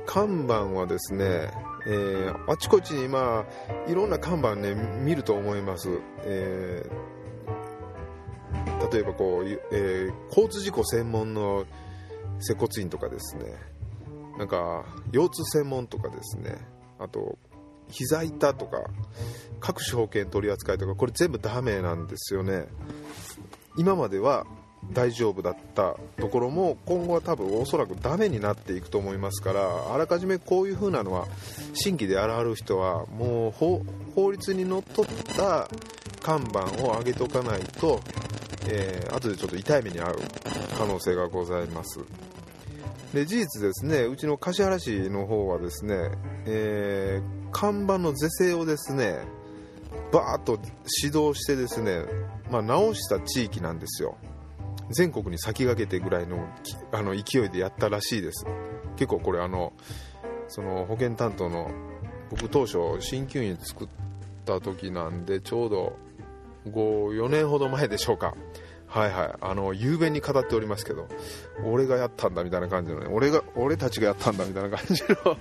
[0.06, 1.50] 看板はですね、
[1.86, 3.44] えー、あちこちにま
[3.86, 5.88] あいろんな看板ね見ると思います、
[6.24, 11.64] えー、例えばこう、えー、交通事故専門の
[12.40, 13.44] 接骨院とかですね。
[14.38, 16.56] なんか腰痛専門とかですね。
[16.98, 17.38] あと
[17.88, 18.84] 膝痛とか
[19.60, 22.66] 各種保険取り扱いとかこれ全部ダメなんですよね。
[23.76, 24.46] 今までは
[24.90, 31.26] 大丈夫だったところも今後は多分おそらくダメになっていくと思いますからあらかじめこういう風なのは
[31.72, 33.50] 新規である人はもう
[34.14, 35.68] 法律にのっとった
[36.20, 38.00] 看板を上げておかないと、
[38.66, 40.20] えー、後でちょっと痛い目に遭う
[40.76, 42.00] 可能性がございます。
[43.14, 45.96] で事実ですねうちの橿原市の方はですね、
[46.46, 49.18] えー、看板の是正をですね
[50.12, 50.58] バーッと
[51.02, 52.04] 指導してですね、
[52.50, 54.16] まあ、直した地域なんですよ。
[54.92, 56.46] 全国に先駆けてぐらいの
[56.92, 58.46] あの勢いでやったらしいです。
[58.96, 59.72] 結構これあの
[60.48, 61.70] その保険担当の
[62.30, 63.88] 僕当初鍼灸院作っ
[64.44, 65.96] た時なんでちょうど
[66.66, 68.34] 54年ほど前でしょうか。
[68.86, 69.34] はいはい。
[69.40, 71.08] あの雄弁に語っておりますけど
[71.64, 73.06] 俺がやったんだみたいな感じのね。
[73.10, 75.36] 俺が俺たちがやったんだみたいな感じの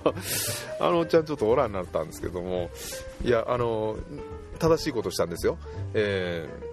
[0.80, 2.70] あのおっちゃんちょっとオラになったんですけども。
[3.22, 3.96] いやあの
[4.58, 5.58] 正しいことしたんですよ。
[5.94, 6.71] えー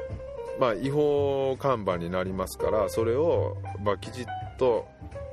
[0.59, 4.25] まあ、違法看板になりますからそれを、まあ、きちっ
[4.57, 4.87] と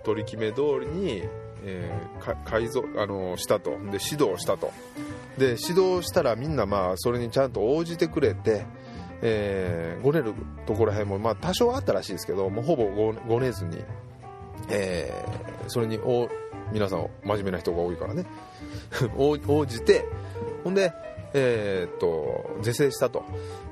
[0.05, 1.25] 取り決め通りに、
[1.65, 3.71] えー、改造あのしたと。
[3.71, 4.73] で指導したと。
[5.37, 8.65] で指導したらみんなまあそれにちゃんと応じてくれて、
[9.21, 10.33] えー、ごねる
[10.65, 12.87] ところへんも、まあ、多少あったらしいですけどもうほぼ
[13.29, 13.79] ごねずに、
[14.71, 16.29] えー、それにお
[16.73, 18.25] 皆さん真面目な人が多いからね。
[19.19, 20.07] 応じて
[20.63, 20.93] ほんで
[21.35, 23.25] えー、っと是正したと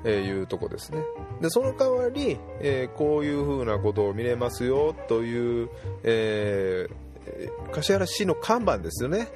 [0.09, 1.03] いうとこですね。
[1.41, 5.69] でその代わり、えー、こういうふうなことを見れますよという、
[6.03, 9.29] えー、柏原市の看板ですよね。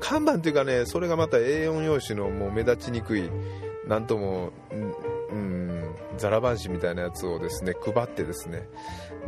[0.00, 3.30] 看板というかねそれがまた A4 用紙のもう目立ちにくい
[3.86, 4.96] なんともうん
[6.18, 8.68] ザラ版紙みたいなやつをですね配ってですね。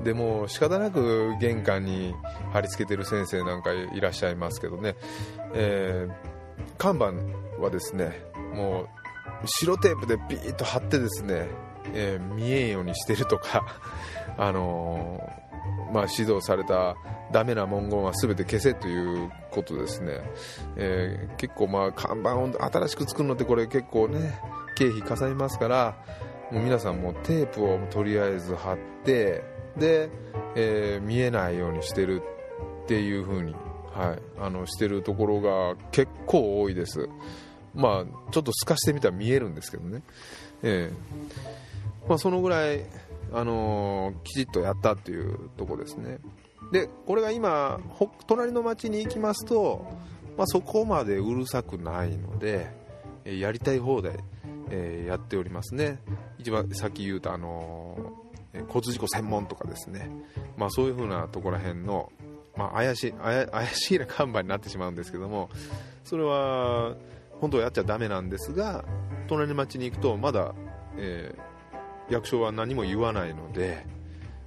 [0.04, 2.14] でも仕方なく玄関に
[2.52, 4.94] 貼り付けてる先生なんかいらっしゃいますけどね、
[5.54, 7.12] えー、看板
[7.60, 8.88] はですねもう
[9.46, 11.48] 白テープでビーッと貼ってですね、
[11.94, 13.64] えー、見えんようにしてるとか、
[14.36, 16.96] あのー、まあ、指導された
[17.32, 20.20] ダメな文言は全て消せということですね、
[20.76, 24.38] えー、結構まあ看板を新しく作るのってこれ結構ね
[24.76, 25.96] 経費かさみますから
[26.50, 29.44] もう皆さんもテープをとりあえず貼って
[29.76, 30.10] で、
[30.54, 32.22] えー、見えないようにしてる
[32.84, 33.54] っていう風に、
[33.92, 37.08] はい、あのしてるところが結構多いです。
[37.74, 40.02] まあ、ちょっと透かしてみたら見えるんですけどね、
[40.62, 40.92] え
[42.08, 42.84] まあ、そのぐらい、
[43.32, 46.18] あのー、きちっとやったっていうとこですね。
[46.72, 47.80] でこれが今
[48.26, 49.86] 隣の町に行きますと、
[50.36, 52.70] まあ、そこまでうるさくないので
[53.24, 54.18] やりたい放題、
[54.70, 55.98] えー、やっておりますね。
[56.38, 60.10] 一番さっき言うた、あのー、交通事故専門とかですね、
[60.56, 62.12] まあ、そういう風なところら辺の、
[62.56, 65.50] まあ、怪しい怪しいな看板になってしまうんですけども
[66.04, 66.94] それは
[67.40, 68.84] 本当はやっちゃだめなんですが
[69.26, 70.54] 隣の町に行くとまだ、
[70.96, 73.86] えー、役所は何も言わないので、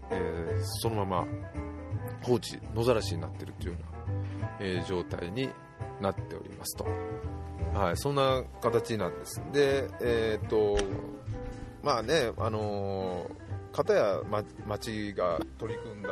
[0.10, 1.28] えー、そのまま
[2.24, 5.50] 放置野ざらしになってるというような、えー、状態に
[6.00, 6.86] なっておりますと、
[7.74, 9.42] はい、そんな形なんです。
[9.52, 10.78] でえっ、と
[11.84, 13.30] まあねあの
[13.72, 14.22] 片や、
[14.68, 16.10] 町が取り組んだ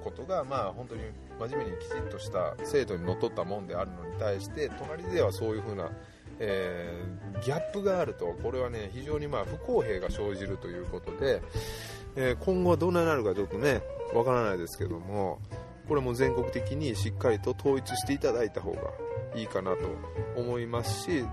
[0.00, 1.02] ことが、まあ、本当に
[1.38, 5.90] 真面目にきちっとした制度にのっとったもんであるのに対して隣ではそういうふうな、
[6.38, 11.42] えー、ギャップがあるとこれはね非常にまあ不公平が生じるということで、
[12.16, 13.82] えー、今後はどうなるかちょっとね
[14.14, 15.38] わからないですけども
[15.88, 18.78] これも全国的にしっかりと統一していただいた方が
[19.34, 19.88] いいかなと
[20.36, 21.24] 思いますし、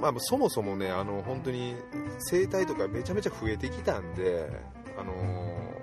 [0.00, 1.74] まあ、そもそもねあの本当に
[2.18, 4.48] 生態とかめちゃめちゃ増えてきたんで、
[4.98, 5.81] あのー、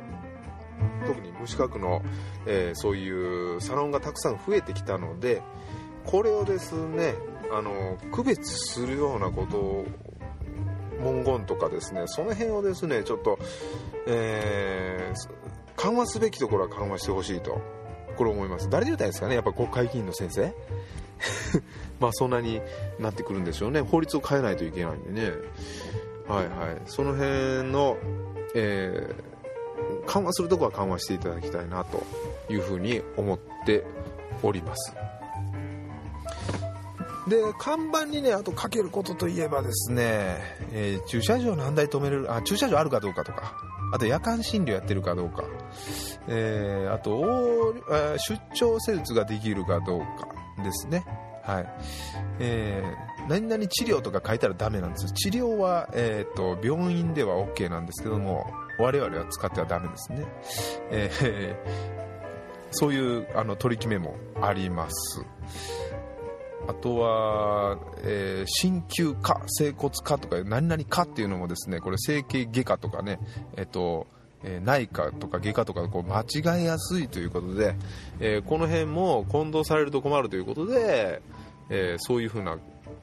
[1.05, 2.01] 特に無資格の、
[2.45, 5.41] えー、そういうサロンがたくさん増えてきたので
[6.05, 7.13] これをですね、
[7.51, 9.85] あの、区別するようなことを
[10.99, 13.39] 文言とかですねその辺をですねちょっと、
[14.07, 15.29] えー、
[15.75, 17.61] 緩和すべきところは緩和してほしいと
[18.17, 18.69] これ思います。
[18.69, 20.53] 誰で言うたんですかねやっぱ国会議員の先生？
[22.01, 22.61] まあそんなに
[22.99, 23.79] なってくるんでしょうね。
[23.79, 25.31] 法律を変えないといけないんでね。
[26.27, 26.81] はいはい。
[26.85, 27.97] その辺の、
[28.55, 29.28] えー、
[30.05, 32.03] 緩和するとこは緩和していただきたいなと
[32.49, 33.83] いうふうに思って
[34.43, 34.95] おります。
[37.27, 40.37] で看板にねあとかけることといえばですね、
[40.71, 43.53] えー、駐車場何台止めれるあ駐車場あるかどうかとか
[43.93, 45.43] あと夜間診療やってるかどうか、
[46.27, 47.75] えー、あと
[48.17, 50.27] 出張施術ができるかどうか
[50.63, 51.05] ですね。
[51.43, 51.65] はい。
[52.39, 55.11] えー、何々治療とか書いたらダメなんです。
[55.13, 58.45] 治療は、えーと、病院では OK なんですけども
[58.79, 60.25] 我々は使ってはダメですね、
[60.91, 65.25] えー、そういうあの取り決めもあります
[66.67, 73.19] あとは、えー、鍼灸科、整骨科とか何々科っていうのもですね、これ整形外科とかね、
[73.57, 74.05] えっ、と、
[74.43, 77.75] えー、内科とか外科とかこう間違えやすいということで、
[78.19, 81.21] えー、この辺も混同されると困るということで、
[81.71, 82.57] えー、そういうふうな、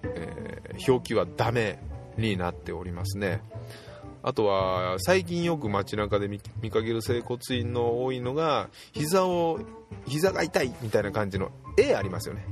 [0.05, 1.79] え表記はダメ
[2.17, 3.41] になっておりますね。
[4.23, 9.61] あとは最近よく街中で見かける整骨院の多いのが膝を
[10.07, 12.47] 膝が痛いみたいな感じの絵ありますよね。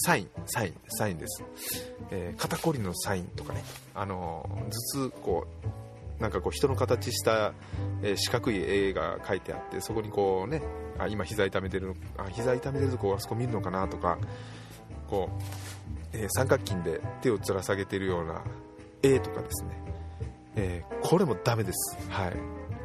[0.00, 1.42] サイン、サイン、サインです。
[2.10, 5.46] えー、肩こりのサインとかね、あの、頭痛、こ
[6.18, 7.52] う、なんかこう人の形した、
[8.02, 10.62] えー、四角い絵が書いてあって、そこにこうね、
[10.98, 14.18] あ、今膝痛めてる、あ、膝痛めてるとこあそこ見るのかなとか、
[15.08, 15.30] こ
[16.12, 18.42] う、えー、三角筋で手をつら下げてるような
[19.02, 19.87] 絵とかですね、
[20.56, 21.98] えー、これもダメです。
[22.10, 22.32] はい。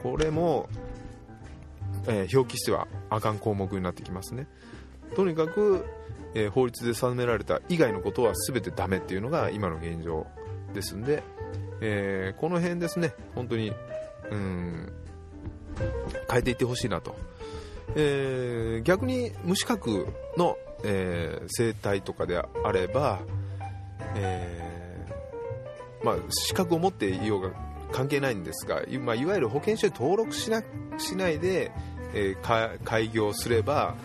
[0.02, 0.70] これも、
[2.08, 4.48] えー、表記してはあかん項目になってきますね。
[5.16, 5.86] とにかく、
[6.34, 10.28] えー、法律で定められた以外のことは全てダメっていうのが今の現状
[10.74, 11.24] ですんで、
[11.82, 13.72] え、この辺ですね本当に
[14.32, 14.92] うん
[16.30, 17.16] 変えていってほしいなと、
[17.96, 23.20] え、逆に無資格の、えー、生態とかであれば、
[24.16, 24.73] えー、
[26.04, 27.52] まあ、資格を持っていようが
[27.92, 30.64] 関係ないんですが、まあ、いわゆる保険証に登録しな
[30.98, 31.72] しないで、
[32.14, 33.96] えー、開業すれば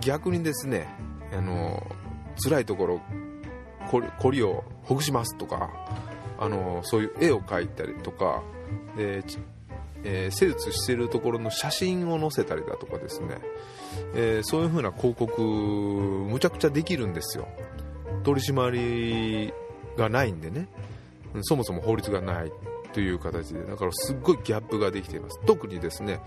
[0.00, 0.88] 逆にですね
[1.32, 1.86] あの
[2.42, 3.00] 辛いところ
[4.18, 5.70] こりをほぐしますとか
[6.38, 8.42] あのそういう絵を描いたりとか
[8.96, 9.22] で、
[10.04, 13.38] えー、施術しているところの写真を載せたりだとかですね、
[14.14, 17.48] えー、そういう風な広告むちゃくちゃできるんですよ。
[18.24, 19.52] 取り締まり
[19.96, 20.68] がないんでね。
[21.44, 22.52] そもそも法律がない
[22.92, 25.38] という形でだからすっごいギャップができています。
[25.46, 26.20] 特にですね、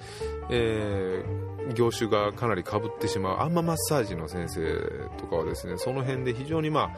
[0.49, 6.91] えー、業種がかなりかぶってしまうアンママッサージの先生とかはですねその辺で非常にま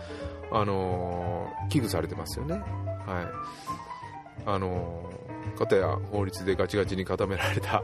[0.51, 2.55] ああのー、危惧されてますよね。
[2.55, 2.63] はい。
[4.45, 7.83] あのー、かたや法律でガチガチに固められた、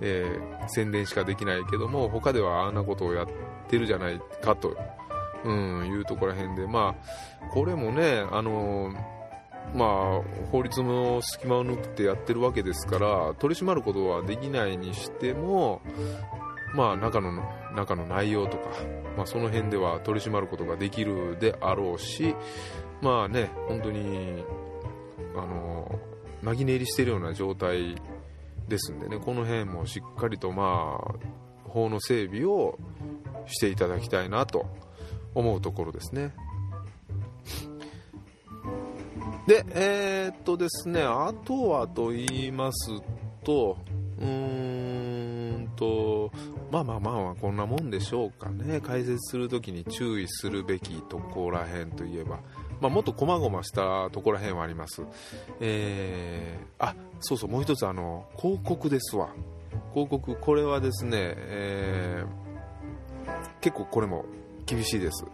[0.00, 3.26] えー、宣伝しかできないけども他ではあんなことをやっ
[3.68, 4.76] てるじゃないかと、
[5.44, 6.94] うん、いうところら辺でま
[7.42, 9.15] あこれもねあのー
[9.74, 15.82] まあ、法律の隙間を縫ってやってるわけですから取り締まることはできないにしても、
[16.74, 17.42] まあ、中の
[17.74, 18.70] 中の内容とか、
[19.16, 22.34] まあ、その辺では取り締まることができるであろうし、
[23.02, 24.44] まあね、本当に
[25.36, 25.98] あの
[26.42, 27.96] 紛れ入りしているような状態
[28.68, 31.36] ですんでねこの辺もしっかりとまあ
[31.68, 32.78] 法の整備を
[33.46, 34.66] していただきたいなと
[35.34, 36.34] 思うところですね。
[39.46, 42.90] でえー、っとですねあとはと言います
[43.44, 43.78] と
[44.18, 46.32] うーんと
[46.70, 48.80] まあまあまあまあこんなもんでしょうかね。
[48.80, 52.40] 解説するときに注意するべきところらへんといえば
[52.80, 55.02] まあ、もっと細々したところらへんはあります、
[55.60, 59.30] えー、あそうそうもう一つあの広告ですわ。
[59.92, 64.26] 広告これはですね、えー、結構これも
[64.66, 65.24] 厳しいです、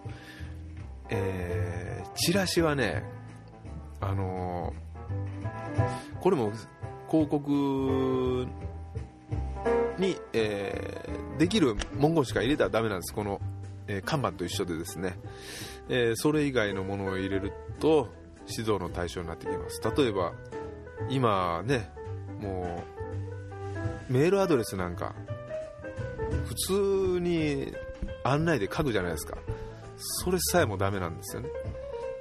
[1.10, 3.04] えー、チラシはね
[4.02, 6.52] あのー、これも
[7.10, 8.46] 広告
[9.98, 13.14] に、えー、できる文言しか入れたらダメなんです。
[13.14, 13.40] この、
[13.86, 15.18] えー、看板と一緒でですね、
[15.88, 18.08] え、それ以外のものを入れると
[18.48, 19.80] 指導の対象になってきます。
[19.96, 20.32] 例えば
[21.08, 21.90] 今ね
[22.40, 22.82] も
[24.08, 25.14] うメールアドレスなんか
[26.46, 27.72] 普通に
[28.24, 29.36] 案内で書くじゃないですか。
[29.96, 31.48] それさえもダメなんですよね。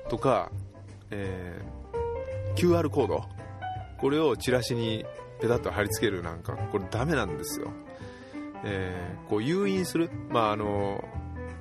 [0.09, 0.51] とか、
[1.09, 1.59] え、
[2.55, 3.25] QR コード。
[3.99, 5.05] これをチラシに
[5.39, 7.71] ペタッと貼り付けるなんかこれダメなんですよ、
[8.63, 10.09] えー、こう誘引する。
[10.29, 11.03] まああの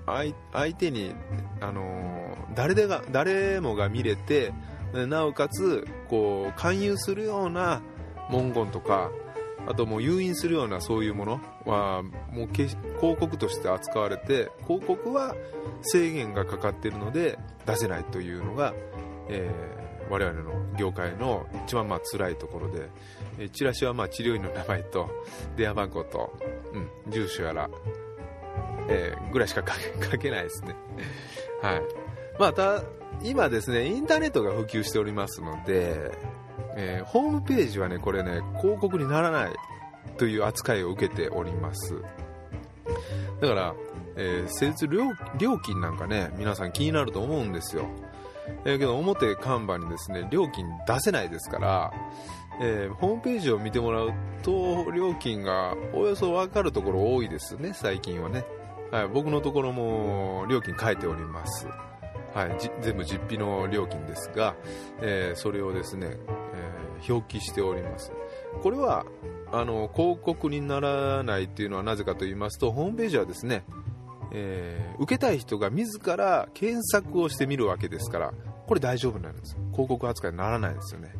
[0.06, 1.14] 相手に、
[1.60, 4.52] あの誰でが誰もが見れて
[4.92, 7.80] なおかつこう勧誘するような
[8.30, 9.10] 文言とか
[9.66, 15.36] あともう誘引するようなそういうものはもう広告として扱われて広告は
[15.82, 18.74] 制限がかかっているので出せないというのが、
[19.28, 22.88] えー、我々の業界の一番まあ辛いところで、
[23.38, 25.08] えチラシはまあ治療院の名前と
[25.56, 26.36] 電話番号と、
[26.72, 27.70] うん、住所やら
[28.90, 29.64] えー、ぐらいしか
[30.10, 30.74] 書けないですね。
[31.62, 31.82] はい。
[32.38, 32.82] ま、た、
[33.22, 36.10] 今ですね、インターネットが普及しておりますので、
[36.76, 39.52] えー、ホームページはね、これね、広告にならない
[40.18, 41.94] という扱いを受けております。
[43.40, 43.74] だから、
[44.16, 45.04] えー、施術料
[45.38, 47.86] 料金なんかね、皆さん気になると思うんですよ。
[48.64, 51.92] えー、けど、表看板にですね、料金出せないですから、
[52.60, 54.12] えー、ホームページを見てもらう
[54.42, 58.44] と、料金がおよそわかるところ多いですね、最近はね。
[58.90, 61.66] はい、僕のところも料金変えております。
[62.34, 64.54] はい、全部実費の料金ですが、
[65.00, 68.12] えー、それをですね、えー、表記しております。
[68.62, 69.04] これは
[69.52, 73.64] あの広告にならないっていうのはなぜかと言いますと、ホームページはですね、
[74.32, 78.32] えー、受けたい人が自ら検索をしてみるわけですから、
[78.66, 79.56] これ大丈夫なんです。
[79.72, 81.12] 広告扱いにならないですよね。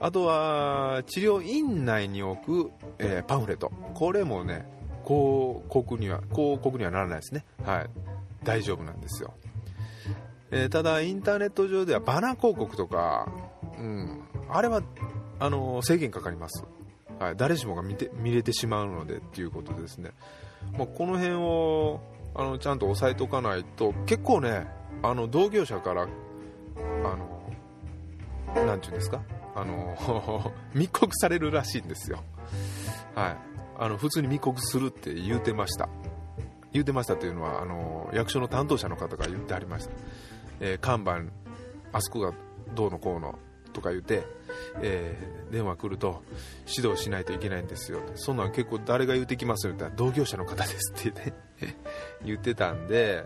[0.00, 3.70] あとは、治療院内に置く、えー、パンフレット。
[3.94, 4.66] これもね、
[5.04, 7.90] 広告には広告にはならないですね、はい、
[8.42, 9.34] 大丈夫なんですよ、
[10.50, 13.30] えー、ただインターネット上ではバナー広告とか、
[13.78, 14.82] うん、あれは
[15.38, 16.64] あの制限かかります、
[17.20, 20.10] はい、誰しもが見て見れてしまうのでっていうことですね、
[20.78, 22.00] まあ、この辺を
[22.34, 24.66] あのちゃんと押さえておかないと結構ね
[25.02, 26.06] あの同業者からあ
[28.56, 29.20] のなていうんですか？
[29.54, 32.22] あの 密告されるらしいんですよ。
[33.14, 33.36] はい。
[33.78, 35.88] あの普通に密告するって言うてました。
[36.72, 39.92] 言うてましたというのはあの役所の担当者の方が言ってありました、
[40.58, 41.20] えー、看板
[41.92, 42.32] あそこが
[42.74, 43.38] どうのこうの。
[43.74, 44.22] とか言って、
[44.80, 46.22] えー、電話来ると
[46.66, 48.00] 指導しないといけないんですよ。
[48.14, 51.76] そんなん結構誰が言うてきますよって同業者の方ですって言って
[52.24, 53.24] 言ってたんで、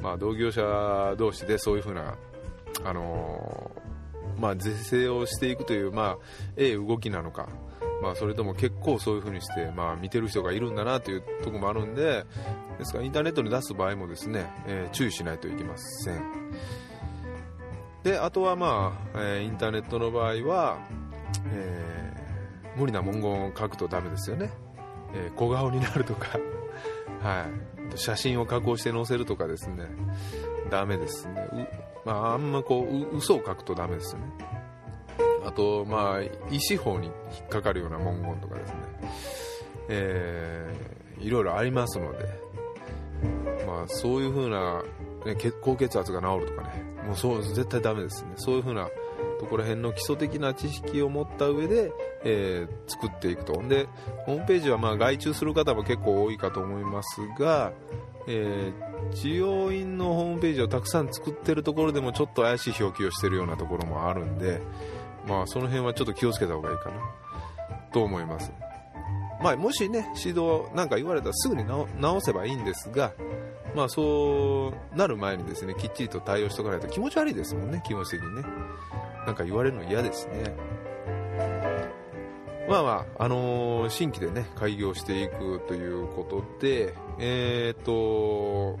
[0.00, 2.16] まあ、同業者同士でそういうふうな、
[2.84, 6.18] あのー、まあ、是正をしていくという、まあ、
[6.56, 7.48] ええ動きなのか。
[8.00, 12.24] まあ、それとも結構そういう風にして、まあ、見てる人がいるんだなというところもあるんで
[12.78, 16.22] ですからインターネットに出す場合もですね、えー、注意しないといけません。
[18.08, 20.78] であとは、まあえー、インターネットの場合は、
[21.52, 24.50] えー、無理な文言を書くとダメですよね、
[25.14, 26.38] え小顔になるとか、
[27.20, 27.44] は
[27.94, 29.84] い、写真を加工して載せるとかですね。
[30.70, 31.68] ダメですね。
[32.06, 34.26] まあ、あんまこう嘘を書くとダメですよね。
[35.44, 37.12] あと、まあ、医師法に引
[37.44, 38.76] っかかるような文言とかですね、
[39.88, 42.24] えー、いろいろありますので、
[43.66, 44.82] まあ、そういう風な、
[45.34, 48.32] ね、高血圧が治るとかね、もうそう絶対ダメですね。
[48.36, 48.88] そういう風な
[49.38, 51.92] ところへんの基礎的な知識を持った上で、
[52.24, 53.62] えー、作っていくと。
[53.62, 53.88] で、
[54.26, 57.72] ホームページはまあ外注する方も結構多いかと思いますが、
[58.26, 64.60] えー、治療院のホームページをたくさん作ってるところでもちょっと怪しい表記をしてるようなところもあるんで、
[65.26, 66.96] まあ、その辺はちょっと気をつけた方がいいかな
[67.92, 68.52] と思います。
[69.42, 73.12] まあ、もしね、指導なんか言われたらすぐに直せばいいんですが、
[73.74, 78.42] まあ、そうなる前にですね、きっちりと対応しておかないと気持ち悪いですもんね、気持ち的にね。
[79.26, 80.54] なんか言われるの嫌ですね。
[82.68, 88.78] まあまあ、あのー新規でね、開業していくということで、えーっと、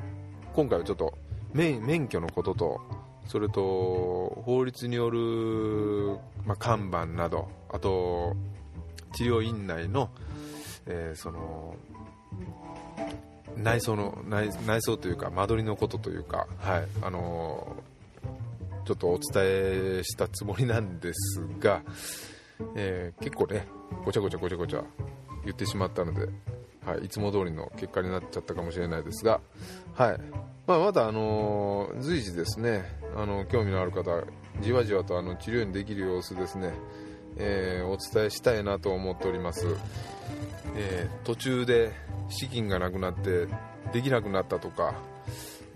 [0.54, 1.16] 今回はちょっと
[1.54, 2.80] 免許のことと、
[3.26, 8.36] それと法律による、まあ、看板など、あと
[9.14, 10.10] 治療院内の、
[10.86, 11.74] えーその
[13.62, 16.88] 内装の内内装というか間取りのことというか、はい。
[17.02, 17.88] あのー
[18.84, 19.42] ちょっとお伝
[20.00, 21.82] えしたつもりなんですが、
[22.74, 23.66] えー結構ね
[24.04, 24.82] ごちゃごちゃごちゃごちゃ
[25.44, 26.28] 言ってしまったので、
[26.86, 29.40] はい、いつも通りの結果になっちゃったかもしれないですが、
[29.94, 30.20] はい。
[30.66, 32.84] まあ、まだ、あのー随時ですね
[33.14, 34.22] あの興味のある方
[34.62, 36.72] じわじわとあの治療にできる様子ですね、
[37.36, 39.66] えーお伝えしたいなと思っております、
[40.76, 41.92] えー途中で
[42.28, 43.46] 資金がなくなって
[43.92, 44.94] できなくなったとか、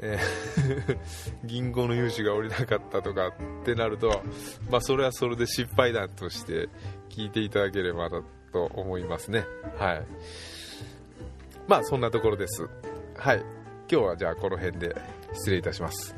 [0.00, 0.98] えー
[1.44, 3.32] 銀行の融資が下りなかったとかっ
[3.64, 4.22] てなると、
[4.70, 6.68] まあ、それはそれで失敗談として
[7.08, 8.22] 聞いていただければな
[8.52, 9.44] と思いますね。
[9.78, 10.02] はい。
[11.68, 12.68] まあそんなところです。
[13.16, 13.44] はい。
[13.90, 14.96] 今日はじゃあこの辺で
[15.34, 16.14] 失礼いたします。